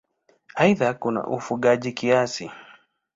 Aidha 0.55 0.93
kuna 0.93 1.27
ufugaji 1.27 1.91
kiasi. 1.91 2.51